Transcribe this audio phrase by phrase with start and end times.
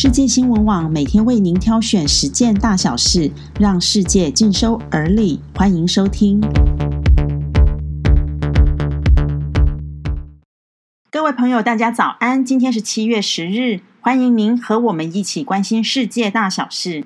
[0.00, 5.40] 世界新闻网每天为您挑选十件大小事，让世界尽收耳里。
[5.56, 6.40] 欢迎收听。
[11.10, 12.44] 各位朋友，大家早安！
[12.44, 17.04] 今天是七月十日，欢迎您和我们一起关心世界大小事。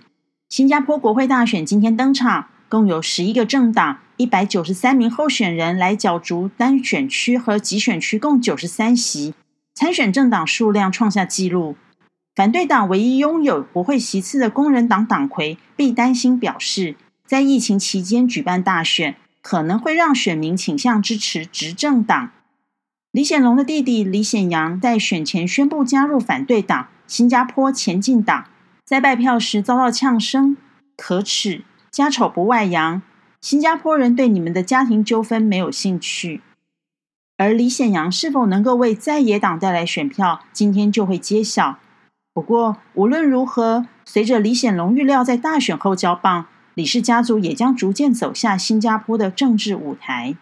[0.50, 9.32] 新加坡国会大选今天登场，共有十一个政党、一百九十三名候选人来角逐单选区和集选区，共九十三席，
[9.74, 11.76] 参选政党数量创下纪录。
[12.34, 16.96] 反对党唯一拥有国会席次的工人党党魁毕担心表示，
[17.26, 22.30] 在疫情期间举办大选，可能会让选民倾向支持执政党。
[23.10, 28.46] 李显龙的弟弟李显阳在选前宣布加入反对党新加坡前进党，
[28.86, 30.56] 在拜票时遭到呛声，
[30.96, 33.02] 可耻，家丑不外扬，
[33.42, 36.40] 新加坡人对你们的家庭纠纷没有兴趣。
[37.36, 41.78] 而李显阳是否能够为在野党带来选票，今天就会揭晓。
[42.34, 50.34] 不过，无论如何，随着李显龙预料在大选后交棒，李氏家族也将逐渐走下新加坡的政治舞台。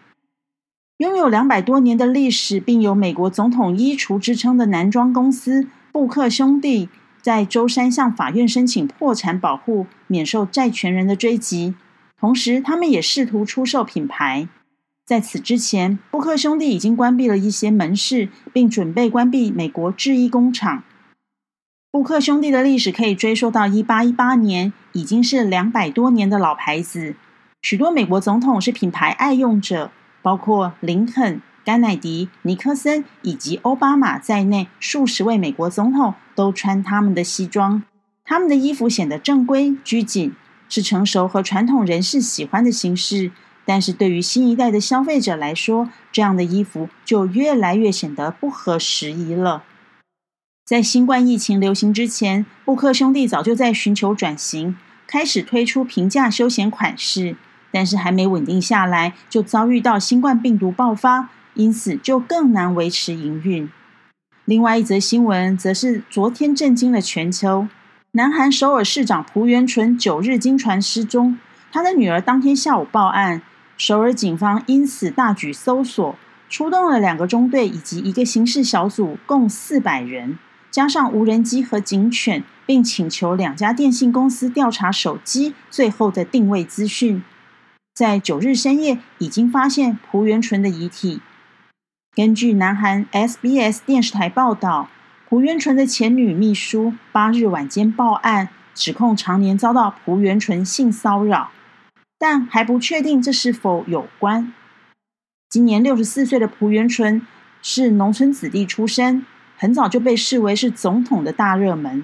[0.97, 6.87] 拥有两百多年的历史，并有“美国总统衣橱”之称的男装公司布克兄弟，
[7.21, 11.75] 在舟山向法院申请破产保护，免受债权人的追击。
[12.17, 14.47] 同时，他们也试图出售品牌。
[15.03, 20.83] 在此之前，布克兄弟已经关闭了一些门市，并准备关闭美国制衣工厂。
[21.91, 27.15] 布克兄弟的历史可以追溯到一八一八年，已经是两百多年的老牌子。
[27.61, 37.83] 许多美国总统是品牌爱用者，包括林肯、甘乃迪、尼克森以及奥巴马在内，数十位美国总统都穿他们的西装。
[38.23, 40.33] 他们的衣服显得正规拘谨，
[40.69, 43.33] 是成熟和传统人士喜欢的形式。
[43.65, 49.63] 但是对于新一代的消费者来说，这样的衣服就越来越显得不合时宜了。
[50.71, 57.35] 在新冠疫情流行之前，布克兄弟早就在寻求转型，开始推出平价休闲款式。
[57.73, 63.69] 但是还没稳定下来，就遭遇到新冠病毒爆发，因此就更难维持营运。
[64.45, 67.67] 另外一则新闻，则是昨天震惊了全球：
[68.13, 71.37] 南韩首尔市长朴元淳九日经传失踪，
[71.73, 73.41] 他的女儿当天下午报案，
[73.75, 76.15] 首尔警方因此大举搜索，
[76.49, 80.39] 出动了两个中队以及一个刑事小组，共四百人。
[80.71, 87.21] 加上无人机和警犬，并请求两家电信公司调查手机最后的定位资讯。
[87.93, 91.19] 在九日深夜，已经发现朴元淳的遗体。
[92.15, 94.89] 根据南韩 SBS 电视台报道，
[95.27, 101.51] 朴元淳的前女秘书八日晚间报案，指控常年遭到朴元淳性骚扰，
[102.17, 104.53] 但还不确定这是否有关。
[105.49, 107.27] 今年六十四岁的朴元淳
[107.61, 109.25] 是农村子弟出身。
[109.61, 112.03] 很早就被视为是总统的大热门。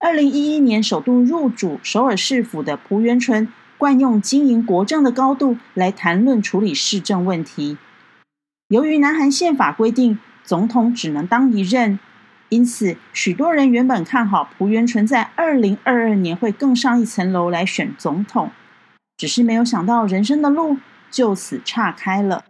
[0.00, 3.46] 二零一一年首度入主首尔市府的朴元淳，
[3.78, 7.78] 惯用经营国政的高度来谈论处理市政问题。
[8.66, 12.00] 由于南韩宪法规定总统只能当一任，
[12.48, 18.50] 因此许多人原本看好朴元淳在二零二二年会更上一层楼来选总统，
[19.16, 20.78] 只是没有想到人生的路
[21.12, 22.44] 就此岔开了。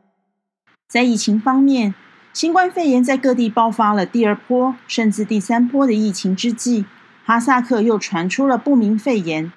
[0.88, 1.94] 在疫情方面。
[2.32, 6.86] 新冠肺炎在各地爆发了第二波甚至第三波的疫情之际，
[7.26, 9.52] 哈萨克又传出了不明肺炎。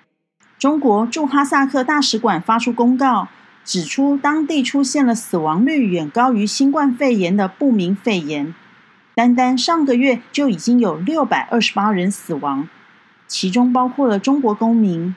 [0.60, 3.30] 中国驻哈萨克大使馆发出公告，
[3.64, 8.54] 指出当地出现了死亡率远高于新冠肺炎的不明肺炎。
[9.14, 12.68] 单单上个月就已经有六百二十八人死亡，
[13.26, 15.16] 其中包括了中国公民。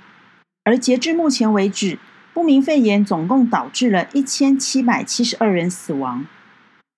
[0.63, 1.99] 而截至目前为止，
[2.33, 6.25] 不明肺炎总共导致了一千七百七十二人死亡。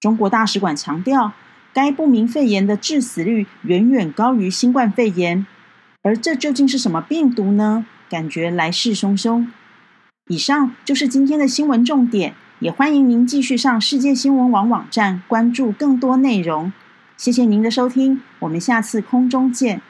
[0.00, 1.32] 中国大使馆强调，
[1.74, 5.46] 该不明肺炎的致死率远远高于新冠肺炎。
[6.02, 7.84] 而这究竟是什么病毒呢？
[8.08, 9.46] 感觉来势汹汹。
[10.28, 16.72] 以上就是今天的新闻重点，也欢迎您继续上世界新闻网网站关注更多内容。
[17.18, 19.82] 谢谢您的收听，我们下次空中见。